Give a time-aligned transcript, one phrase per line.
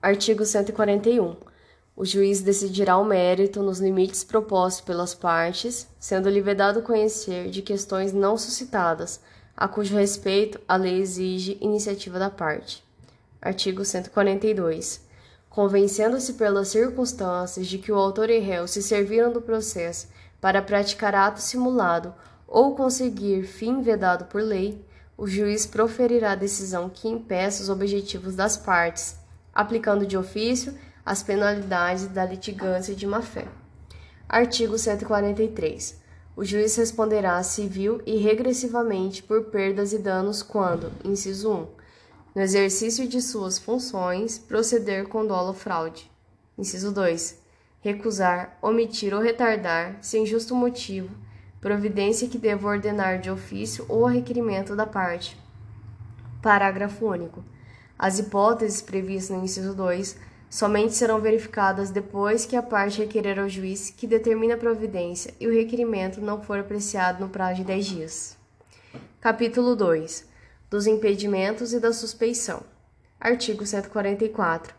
[0.00, 1.34] Artigo 141.
[1.96, 8.12] O juiz decidirá o mérito nos limites propostos pelas partes, sendo-lhe vedado conhecer de questões
[8.12, 9.20] não suscitadas,
[9.56, 12.84] a cujo respeito a lei exige iniciativa da parte.
[13.42, 15.00] Artigo 142.
[15.50, 20.06] Convencendo-se pelas circunstâncias de que o autor e réu se serviram do processo
[20.40, 22.14] para praticar ato simulado
[22.46, 24.80] ou conseguir fim vedado por lei,
[25.16, 29.16] o juiz proferirá decisão que impeça os objetivos das partes,
[29.58, 30.72] aplicando de ofício
[31.04, 33.48] as penalidades da litigância de má-fé.
[34.28, 36.00] Artigo 143.
[36.36, 41.66] O juiz responderá civil e regressivamente por perdas e danos quando, inciso 1,
[42.36, 46.08] no exercício de suas funções, proceder com dolo fraude.
[46.56, 47.40] Inciso 2.
[47.80, 51.10] Recusar, omitir ou retardar, sem justo motivo,
[51.60, 55.36] providência que deva ordenar de ofício ou a requerimento da parte.
[56.40, 57.42] Parágrafo único.
[57.98, 60.16] As hipóteses previstas no inciso 2
[60.48, 65.48] somente serão verificadas depois que a parte requerer ao juiz que determine a providência e
[65.48, 68.36] o requerimento não for apreciado no prazo de 10 dias.
[69.20, 70.28] Capítulo 2.
[70.70, 72.62] Dos impedimentos e da suspeição.
[73.18, 74.74] Artigo 144.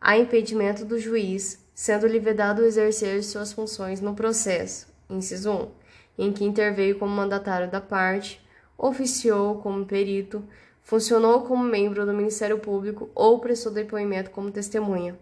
[0.00, 4.86] Há impedimento do juiz, sendo-lhe vedado exercer suas funções no processo.
[5.10, 5.70] Inciso 1.
[6.24, 8.42] Em que interveio como mandatário da parte,
[8.78, 10.42] oficiou como perito,
[10.84, 15.18] funcionou como membro do Ministério Público ou prestou depoimento como testemunha.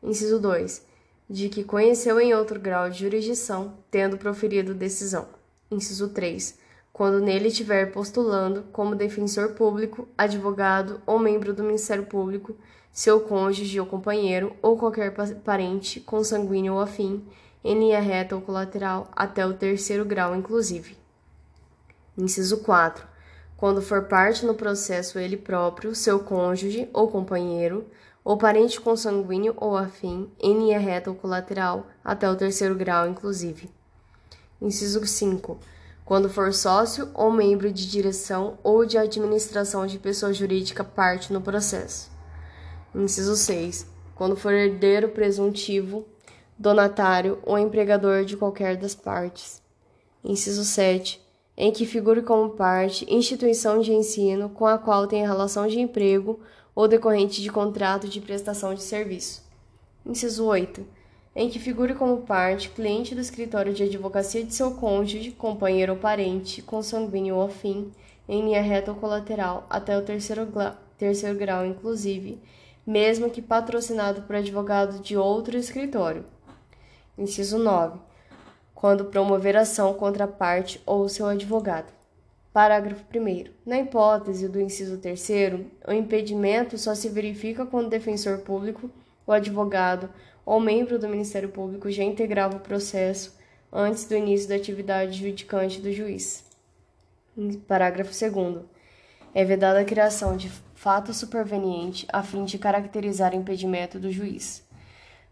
[0.00, 0.86] Inciso 2.
[1.28, 5.26] De que conheceu em outro grau de jurisdição, tendo proferido decisão.
[5.70, 6.56] Inciso 3.
[6.92, 12.56] Quando nele estiver postulando como defensor público, advogado ou membro do Ministério Público,
[12.92, 15.12] seu cônjuge ou companheiro ou qualquer
[15.44, 17.26] parente consanguíneo ou afim,
[17.62, 20.96] em linha reta ou colateral, até o terceiro grau, inclusive.
[22.16, 23.15] Inciso 4
[23.56, 27.86] quando for parte no processo ele próprio, seu cônjuge ou companheiro,
[28.22, 33.70] ou parente consanguíneo ou afim, em linha reta ou colateral, até o terceiro grau, inclusive.
[34.60, 35.58] Inciso 5.
[36.04, 41.40] Quando for sócio ou membro de direção ou de administração de pessoa jurídica parte no
[41.40, 42.10] processo.
[42.94, 43.86] Inciso 6.
[44.14, 46.06] Quando for herdeiro presuntivo,
[46.58, 49.62] donatário ou empregador de qualquer das partes.
[50.24, 51.25] Inciso 7
[51.56, 56.38] em que figure como parte instituição de ensino com a qual tenha relação de emprego
[56.74, 59.42] ou decorrente de contrato de prestação de serviço.
[60.04, 60.86] Inciso 8.
[61.34, 65.98] Em que figure como parte cliente do escritório de advocacia de seu cônjuge, companheiro ou
[65.98, 67.90] parente, consanguíneo ou afim,
[68.28, 70.46] em linha reta ou colateral, até o terceiro,
[70.98, 72.38] terceiro grau, inclusive,
[72.86, 76.24] mesmo que patrocinado por advogado de outro escritório.
[77.18, 78.05] Inciso 9
[78.76, 81.92] quando promover ação contra a parte ou seu advogado.
[82.52, 83.50] Parágrafo 1.
[83.64, 85.28] Na hipótese do inciso 3,
[85.88, 88.90] o impedimento só se verifica quando o defensor público,
[89.26, 90.10] o advogado
[90.44, 93.34] ou membro do Ministério Público já integrava o processo
[93.72, 96.44] antes do início da atividade judicante do juiz.
[97.66, 98.62] Parágrafo 2.
[99.34, 104.65] É vedada a criação de fato superveniente a fim de caracterizar o impedimento do juiz.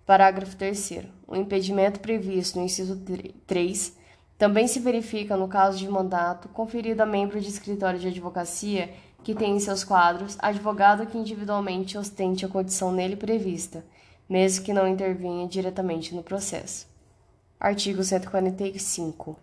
[0.06, 1.06] Parágrafo 3.
[1.26, 3.02] O impedimento previsto no inciso
[3.46, 3.96] 3
[4.36, 8.92] também se verifica no caso de mandato conferido a membro de escritório de advocacia
[9.22, 13.82] que tem em seus quadros advogado que individualmente ostente a condição nele prevista,
[14.28, 16.86] mesmo que não intervenha diretamente no processo.
[17.58, 19.38] Artigo 145.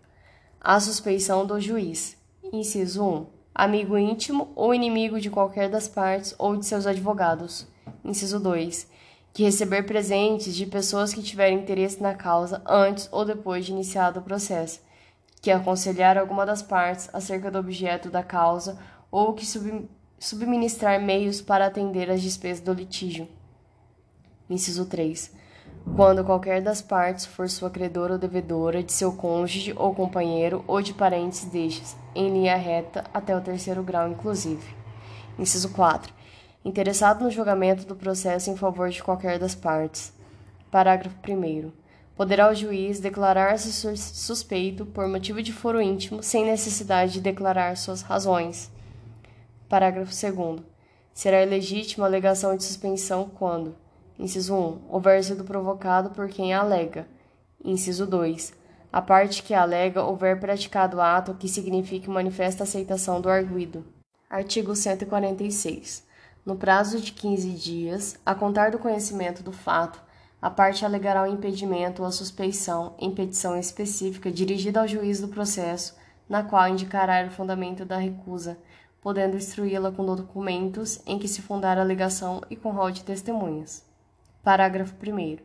[0.59, 2.16] A suspeição do juiz.
[2.53, 3.25] Inciso 1.
[3.55, 7.67] Amigo íntimo ou inimigo de qualquer das partes ou de seus advogados.
[8.05, 8.88] Inciso 2
[9.34, 14.19] que receber presentes de pessoas que tiverem interesse na causa antes ou depois de iniciado
[14.19, 14.81] o processo,
[15.42, 18.78] que aconselhar alguma das partes acerca do objeto da causa
[19.09, 19.90] ou que sub
[20.20, 23.28] subministrar meios para atender às despesas do litígio.
[24.47, 25.34] Inciso 3.
[25.96, 30.80] Quando qualquer das partes for sua credora ou devedora de seu cônjuge ou companheiro ou
[30.80, 34.75] de parentes destes, em linha reta até o terceiro grau, inclusive.
[35.40, 36.21] Inciso 4
[36.63, 40.13] interessado no julgamento do processo em favor de qualquer das partes.
[40.69, 41.72] Parágrafo 1.
[42.16, 48.02] Poderá o juiz declarar-se suspeito por motivo de foro íntimo sem necessidade de declarar suas
[48.02, 48.72] razões.
[49.67, 50.61] Parágrafo 2.
[51.13, 53.75] Será ilegítima a alegação de suspensão quando:
[54.19, 54.81] inciso 1.
[54.90, 57.07] houver sido provocado por quem a alega.
[57.64, 58.53] Inciso 2.
[58.93, 63.85] A parte que a alega houver praticado ato que signifique manifesta aceitação do arguido.
[64.29, 66.10] Artigo 146.
[66.43, 70.02] No prazo de 15 dias, a contar do conhecimento do fato,
[70.41, 75.28] a parte alegará o impedimento ou a suspeição em petição específica dirigida ao juiz do
[75.28, 75.96] processo,
[76.28, 78.58] na qual indicará o fundamento da recusa,
[78.99, 83.85] podendo instruí-la com documentos em que se fundar a alegação e com rol de testemunhas.
[84.43, 85.38] Parágrafo 1.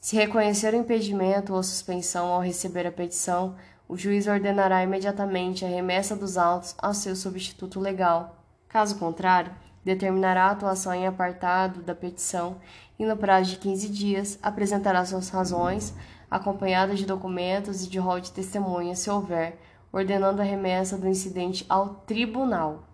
[0.00, 3.56] Se reconhecer o impedimento ou suspensão ao receber a petição,
[3.88, 8.36] o juiz ordenará imediatamente a remessa dos autos ao seu substituto legal.
[8.68, 9.50] Caso contrário,
[9.84, 12.58] determinará a atuação em apartado da petição
[12.98, 15.94] e, no prazo de 15 dias, apresentará suas razões,
[16.30, 19.58] acompanhadas de documentos e de rol de testemunhas, se houver,
[19.92, 22.84] ordenando a remessa do incidente ao tribunal.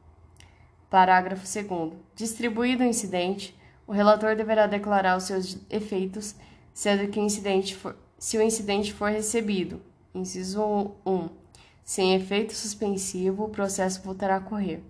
[0.88, 1.92] Parágrafo 2.
[2.14, 6.34] Distribuído o incidente, o relator deverá declarar os seus efeitos,
[6.72, 9.82] sendo que o incidente for, se o incidente for recebido.
[10.14, 11.28] Inciso 1.
[11.82, 14.82] Sem efeito suspensivo, o processo voltará a correr.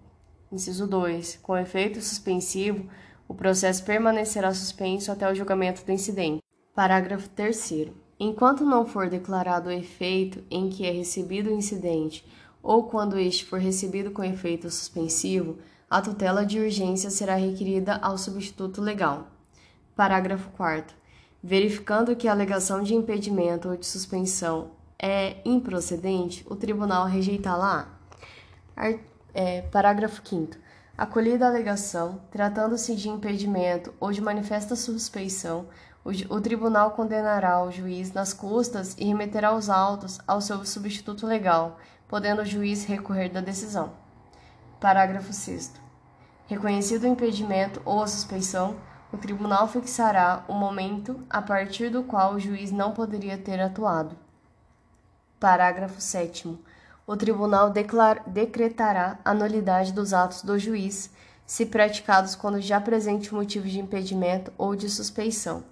[0.55, 1.41] Inciso 2.
[1.43, 2.89] Com efeito suspensivo,
[3.27, 6.41] o processo permanecerá suspenso até o julgamento do incidente.
[6.73, 7.89] Parágrafo 3.
[8.21, 12.25] Enquanto não for declarado o efeito em que é recebido o incidente
[12.63, 15.59] ou quando este for recebido com efeito suspensivo,
[15.91, 19.27] a tutela de urgência será requerida ao substituto legal.
[19.97, 20.97] Parágrafo 4.
[21.43, 24.71] Verificando que a alegação de impedimento ou de suspensão
[25.03, 27.99] é improcedente, o tribunal rejeitá-la.
[29.35, 30.57] É, parágrafo 5.
[30.97, 35.67] Acolhida a alegação, tratando-se de impedimento ou de manifesta suspeição,
[36.05, 41.27] o, o tribunal condenará o juiz nas custas e remeterá os autos ao seu substituto
[41.27, 43.93] legal, podendo o juiz recorrer da decisão.
[44.79, 45.73] Parágrafo 6.
[46.47, 48.77] Reconhecido o impedimento ou a suspeição,
[49.13, 54.17] o tribunal fixará o momento a partir do qual o juiz não poderia ter atuado.
[55.41, 56.57] Parágrafo 7.
[57.07, 57.71] O tribunal
[58.27, 61.11] decretará a nulidade dos atos do juiz,
[61.45, 65.63] se praticados quando já presente motivo de impedimento ou de suspeição.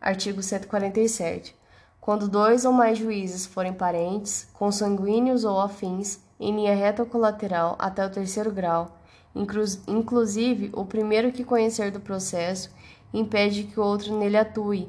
[0.00, 1.56] Artigo 147.
[2.00, 7.74] Quando dois ou mais juízes forem parentes, consanguíneos ou afins, em linha reta ou colateral
[7.78, 8.96] até o terceiro grau,
[9.34, 12.70] inclusive o primeiro que conhecer do processo,
[13.12, 14.88] impede que o outro nele atue,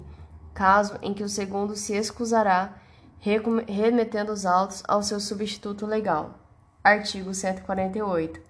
[0.53, 2.75] caso em que o segundo se excusará,
[3.21, 6.39] remetendo os autos ao seu substituto legal.
[6.83, 8.41] Artigo 148.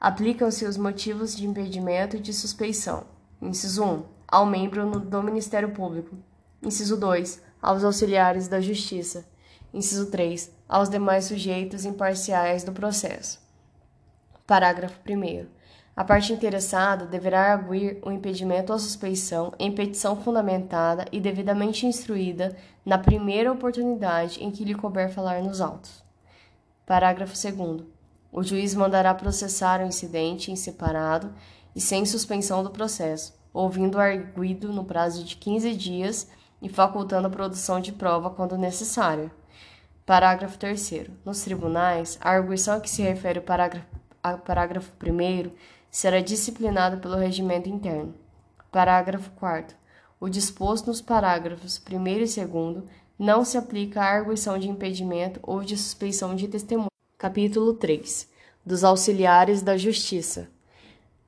[0.00, 3.04] Aplicam-se os motivos de impedimento e de suspeição.
[3.40, 4.04] Inciso 1.
[4.26, 6.16] Ao membro do Ministério Público.
[6.62, 7.42] Inciso 2.
[7.60, 9.26] Aos auxiliares da Justiça.
[9.72, 10.50] Inciso 3.
[10.66, 13.38] Aos demais sujeitos imparciais do processo.
[14.46, 15.46] Parágrafo 1.
[15.96, 22.54] A parte interessada deverá arguir o impedimento ou suspeição em petição fundamentada e devidamente instruída
[22.84, 26.04] na primeira oportunidade em que lhe couber falar nos autos.
[26.84, 27.82] Parágrafo 2.
[28.30, 31.32] O juiz mandará processar o incidente em separado
[31.74, 36.28] e sem suspensão do processo, ouvindo o arguido no prazo de 15 dias
[36.60, 39.32] e facultando a produção de prova quando necessária.
[40.04, 41.08] Parágrafo 3.
[41.24, 43.96] Nos tribunais, a arguição a que se refere o parágrafo
[44.34, 45.52] parágrafo 1
[45.90, 48.14] será disciplinado pelo regimento interno.
[48.70, 49.76] Parágrafo 4
[50.20, 52.84] O disposto nos parágrafos 1 e 2
[53.18, 56.90] não se aplica à arguição de impedimento ou de suspeição de testemunho.
[57.16, 58.28] Capítulo 3
[58.64, 60.48] Dos auxiliares da Justiça.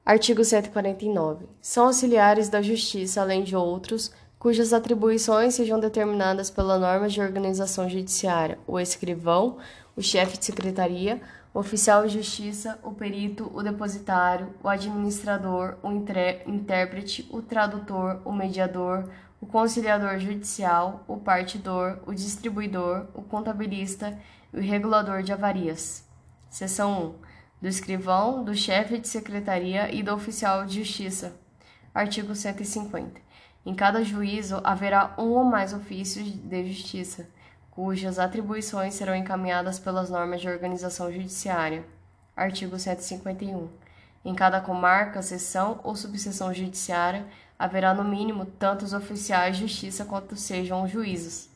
[0.05, 1.47] Artigo 149.
[1.61, 7.89] São auxiliares da Justiça, além de outros, cujas atribuições sejam determinadas pela norma de organização
[7.89, 9.59] judiciária, o escrivão,
[9.97, 11.21] o chefe de secretaria,
[11.59, 18.31] o oficial de justiça, o perito, o depositário, o administrador, o intérprete, o tradutor, o
[18.31, 19.11] mediador,
[19.41, 24.17] o conciliador judicial, o partidor, o distribuidor, o contabilista
[24.55, 26.07] e o regulador de avarias.
[26.49, 27.17] Seção
[27.61, 27.63] 1.
[27.63, 31.35] Do escrivão, do chefe de secretaria e do oficial de justiça.
[31.93, 33.21] Artigo 150.
[33.67, 37.29] Em cada juízo haverá um ou mais ofícios de justiça
[37.79, 41.85] cujas atribuições serão encaminhadas pelas normas de organização judiciária.
[42.37, 43.69] Artigo 151.
[44.25, 47.25] Em cada comarca, seção ou subseção judiciária,
[47.57, 51.49] haverá no mínimo tantos oficiais de justiça quanto sejam juízes.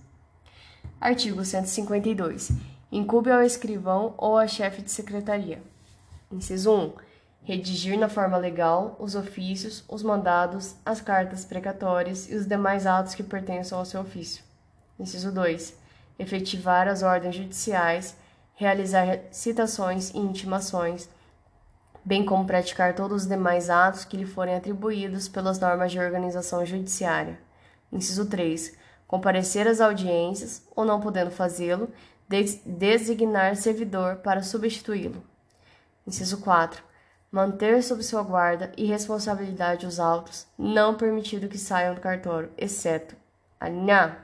[1.00, 2.52] Artigo 152.
[2.92, 5.60] Incube ao escrivão ou a chefe de secretaria.
[6.30, 6.92] Inciso 1.
[7.42, 13.12] Redigir na forma legal os ofícios, os mandados, as cartas precatórias e os demais atos
[13.12, 14.44] que pertençam ao seu ofício.
[15.00, 15.81] Inciso 2
[16.18, 18.16] efetivar as ordens judiciais,
[18.54, 21.08] realizar citações e intimações,
[22.04, 26.64] bem como praticar todos os demais atos que lhe forem atribuídos pelas normas de organização
[26.64, 27.38] judiciária.
[27.92, 28.76] Inciso 3.
[29.06, 31.90] Comparecer às audiências, ou não podendo fazê-lo,
[32.64, 35.22] designar servidor para substituí-lo.
[36.06, 36.82] Inciso 4.
[37.30, 43.16] Manter sob sua guarda e responsabilidade os autos, não permitido que saiam do cartório, exceto
[43.62, 44.18] a linha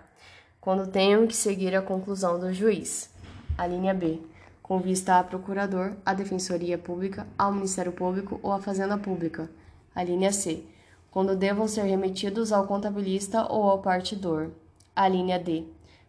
[0.69, 3.09] quando tenham que seguir a conclusão do juiz.
[3.57, 4.21] A linha B.
[4.63, 9.49] com vista a procurador, a defensoria pública, ao Ministério Público ou à Fazenda Pública.
[9.95, 10.63] A linha C,
[11.11, 14.51] quando devam ser remetidos ao contabilista ou ao partidor.
[14.95, 15.65] A linha D,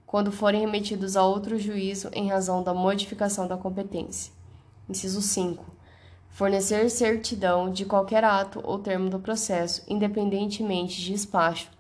[0.06, 4.34] quando forem remetidos a outro juízo em razão da modificação da competência.
[4.90, 5.64] Inciso 5.
[6.32, 11.79] Fornecer certidão de qualquer ato ou termo do processo, independentemente de despacho,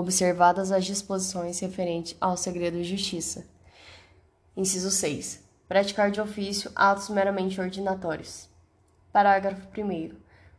[0.00, 3.44] observadas as disposições referentes ao segredo de justiça.
[4.56, 8.48] Inciso 6 praticar de ofício atos meramente ordinatórios.
[9.12, 10.10] Parágrafo 1.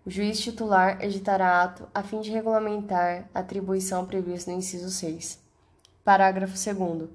[0.05, 5.38] O juiz titular editará ato a fim de regulamentar a atribuição prevista no inciso 6.
[6.05, 7.10] Parágrafo 2.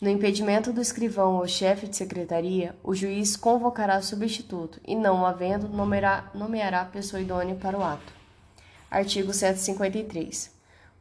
[0.00, 5.68] No impedimento do escrivão ou chefe de secretaria, o juiz convocará substituto e, não havendo,
[5.68, 8.12] nomeará, nomeará pessoa idônea para o ato.
[8.88, 10.52] Artigo 153.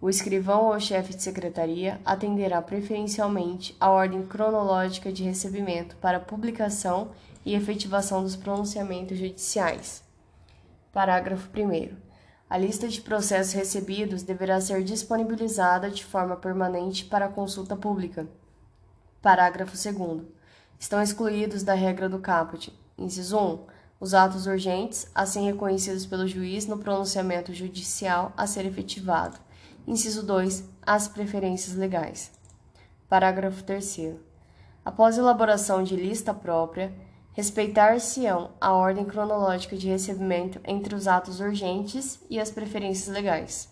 [0.02, 7.12] O escrivão ou chefe de secretaria atenderá preferencialmente à ordem cronológica de recebimento para publicação
[7.46, 10.02] e efetivação dos pronunciamentos judiciais.
[10.94, 11.98] Parágrafo 1.
[12.50, 18.26] A lista de processos recebidos deverá ser disponibilizada de forma permanente para consulta pública.
[19.22, 20.22] Parágrafo 2.
[20.80, 22.74] Estão excluídos da regra do caput.
[22.98, 23.60] Inciso 1.
[24.00, 29.49] Os atos urgentes, assim reconhecidos pelo juiz no pronunciamento judicial a ser efetivado.
[29.90, 30.66] Inciso 2.
[30.84, 32.32] As preferências legais.
[33.10, 34.18] Parágrafo 3.
[34.86, 36.94] Após elaboração de lista própria,
[37.34, 43.68] respeitar-se-ão a ordem cronológica de recebimento entre os atos urgentes e as preferências legais.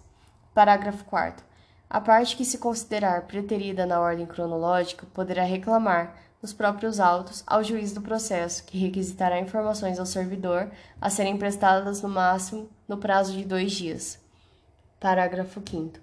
[0.56, 1.46] Parágrafo 4.
[1.88, 7.64] A parte que se considerar preterida na ordem cronológica poderá reclamar, nos próprios autos, ao
[7.64, 13.34] juiz do processo, que requisitará informações ao servidor a serem prestadas no máximo no prazo
[13.34, 14.26] de dois dias.
[15.00, 16.00] Parágrafo 5.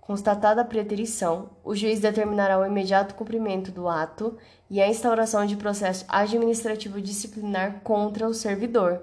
[0.00, 4.38] Constatada a preterição, o juiz determinará o imediato cumprimento do ato
[4.70, 9.02] e a instauração de processo administrativo disciplinar contra o servidor.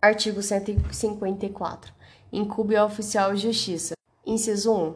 [0.00, 1.92] Artigo 154.
[2.32, 3.94] Incube ao oficial de justiça.
[4.24, 4.94] Inciso 1.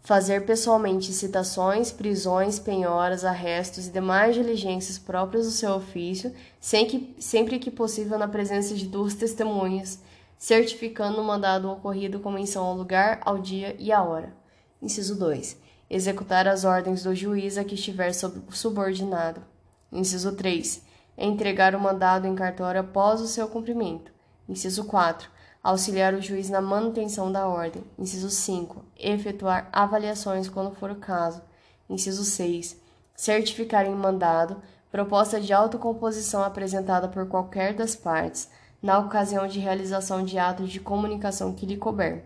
[0.00, 7.14] Fazer pessoalmente citações, prisões, penhoras, arrestos e demais diligências próprias do seu ofício, sem que,
[7.18, 10.00] sempre que possível na presença de duas testemunhas,
[10.38, 14.32] certificando o mandado ocorrido com menção ao lugar, ao dia e à hora.
[14.80, 15.56] Inciso 2.
[15.90, 19.42] Executar as ordens do juiz a que estiver subordinado.
[19.90, 20.82] Inciso 3.
[21.16, 24.12] Entregar o mandado em cartório após o seu cumprimento.
[24.48, 25.28] Inciso 4.
[25.62, 27.82] Auxiliar o juiz na manutenção da ordem.
[27.98, 28.84] Inciso 5.
[28.96, 31.42] Efetuar avaliações quando for o caso.
[31.90, 32.76] Inciso 6.
[33.16, 38.48] Certificar em mandado proposta de autocomposição apresentada por qualquer das partes,
[38.82, 42.24] na ocasião de realização de atos de comunicação que lhe couber.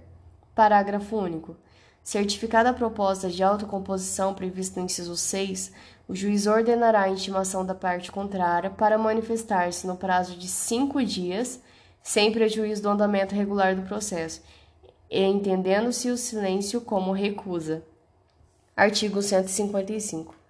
[0.54, 1.56] Parágrafo único.
[2.02, 5.73] Certificada a proposta de autocomposição prevista no inciso 6,
[6.09, 11.61] o juiz ordenará a intimação da parte contrária para manifestar-se no prazo de cinco dias,
[12.02, 14.42] sem prejuízo do andamento regular do processo,
[15.09, 17.85] entendendo-se o silêncio como recusa.
[18.76, 20.42] Artigo 155.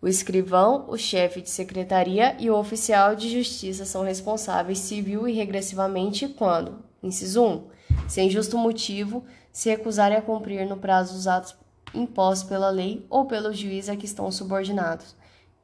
[0.00, 5.32] O escrivão, o chefe de secretaria e o oficial de justiça são responsáveis civil e
[5.32, 7.64] regressivamente quando, inciso 1,
[8.06, 11.56] sem justo motivo, se recusarem a cumprir no prazo os atos
[11.94, 15.16] impostos pela lei ou pelo juiz a que estão subordinados.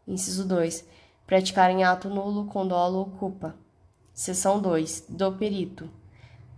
[0.08, 0.84] Inciso 2.
[1.26, 3.54] Praticarem ato nulo com dolo ou culpa.
[4.14, 5.04] Seção 2.
[5.08, 5.88] Do perito.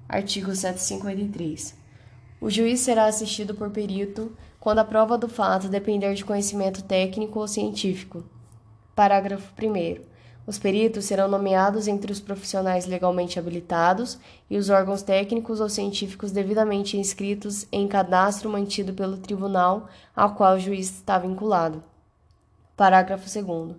[0.09, 1.75] Artigo 153.
[2.41, 7.39] O juiz será assistido por perito quando a prova do fato depender de conhecimento técnico
[7.39, 8.25] ou científico.
[8.97, 10.03] Parágrafo 1.
[10.47, 14.19] Os peritos serão nomeados entre os profissionais legalmente habilitados
[14.49, 20.55] e os órgãos técnicos ou científicos devidamente inscritos em cadastro mantido pelo tribunal ao qual
[20.55, 21.85] o juiz está vinculado.
[22.75, 23.77] Parágrafo 2.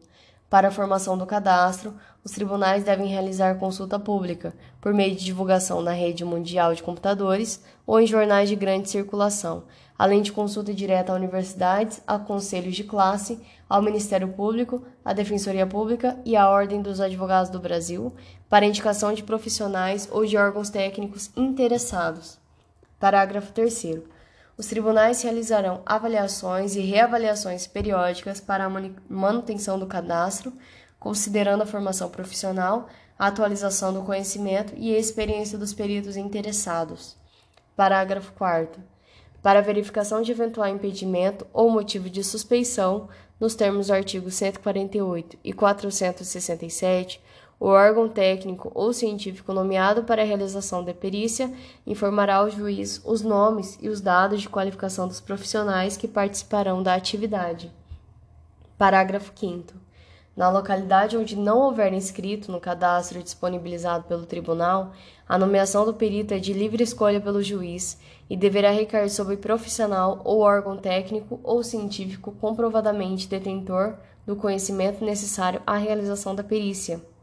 [0.49, 5.81] Para a formação do cadastro, os tribunais devem realizar consulta pública, por meio de divulgação
[5.81, 9.63] na rede mundial de computadores ou em jornais de grande circulação,
[9.97, 15.65] além de consulta direta a universidades, a conselhos de classe, ao Ministério Público, à Defensoria
[15.65, 18.13] Pública e à Ordem dos Advogados do Brasil,
[18.49, 22.37] para indicação de profissionais ou de órgãos técnicos interessados.
[22.99, 24.14] Parágrafo 3.
[24.57, 28.69] Os tribunais realizarão avaliações e reavaliações periódicas para a
[29.09, 30.53] manutenção do cadastro,
[30.99, 32.87] considerando a formação profissional,
[33.19, 37.17] a atualização do conhecimento e a experiência dos peritos interessados.
[37.75, 38.95] Parágrafo 4
[39.45, 43.07] para verificação de eventual impedimento ou motivo de suspeição,
[43.39, 47.21] nos termos do artigo 148 e 467,
[47.59, 51.51] o órgão técnico ou científico nomeado para a realização da perícia
[51.87, 56.93] informará ao juiz os nomes e os dados de qualificação dos profissionais que participarão da
[56.93, 57.71] atividade.
[58.77, 59.73] Parágrafo 5.
[60.35, 64.91] Na localidade onde não houver inscrito no cadastro disponibilizado pelo tribunal,
[65.27, 67.97] a nomeação do perito é de livre escolha pelo juiz
[68.29, 73.95] e deverá recair sobre profissional ou órgão técnico ou científico comprovadamente detentor
[74.25, 77.14] do conhecimento necessário à realização da perícia.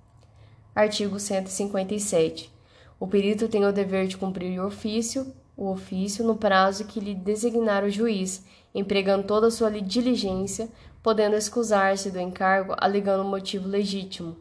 [0.74, 2.50] Artigo 157.
[2.98, 7.14] O perito tem o dever de cumprir o ofício, o ofício no prazo que lhe
[7.14, 8.42] designar o juiz,
[8.74, 10.70] empregando toda a sua diligência,
[11.02, 14.36] podendo excusar-se do encargo alegando motivo legítimo.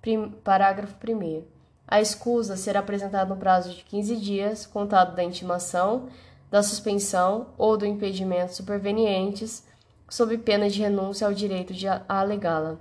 [0.00, 1.42] Prim, parágrafo 1.
[1.88, 6.08] A escusa será apresentada no prazo de 15 dias, contado da intimação,
[6.48, 9.66] da suspensão ou do impedimento supervenientes,
[10.08, 12.78] sob pena de renúncia ao direito de alegá-la.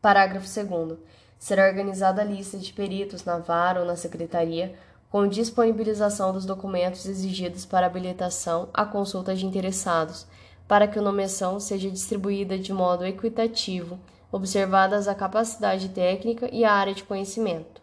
[0.00, 0.98] Parágrafo 2.
[1.40, 4.74] Será organizada a lista de peritos na vara ou na secretaria,
[5.10, 10.26] com disponibilização dos documentos exigidos para habilitação à consulta de interessados
[10.68, 13.98] para que a nomeação seja distribuída de modo equitativo,
[14.30, 17.82] observadas a capacidade técnica e a área de conhecimento.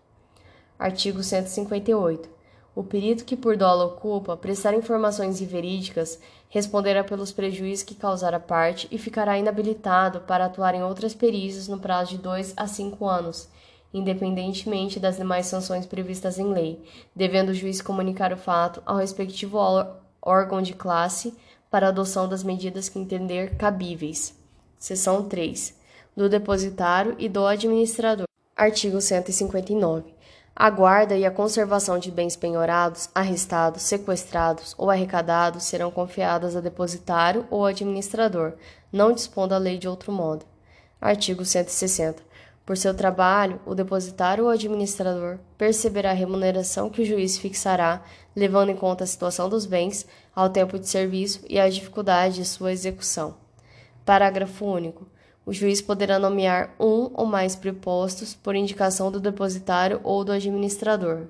[0.80, 2.37] Artigo 158.
[2.78, 8.40] O perito que por dolo ocupa prestar informações inverídicas responderá pelos prejuízos que causar a
[8.40, 13.08] parte e ficará inabilitado para atuar em outras perícias no prazo de dois a cinco
[13.08, 13.50] anos,
[13.92, 16.80] independentemente das demais sanções previstas em lei,
[17.16, 19.58] devendo o juiz comunicar o fato ao respectivo
[20.22, 21.34] órgão de classe
[21.72, 24.38] para adoção das medidas que entender cabíveis.
[24.78, 25.76] Seção 3.
[26.16, 28.28] Do depositário e do administrador.
[28.56, 30.16] Artigo 159.
[30.60, 36.60] A guarda e a conservação de bens penhorados, arrestados, sequestrados ou arrecadados serão confiadas a
[36.60, 38.54] depositário ou administrador,
[38.92, 40.48] não dispondo a lei de outro modo.
[41.00, 42.24] Artigo 160.
[42.66, 48.02] Por seu trabalho, o depositário ou administrador perceberá a remuneração que o juiz fixará,
[48.36, 52.46] levando em conta a situação dos bens, ao tempo de serviço e à dificuldade de
[52.46, 53.36] sua execução.
[54.04, 55.06] Parágrafo único.
[55.48, 61.28] O juiz poderá nomear um ou mais prepostos por indicação do depositário ou do administrador.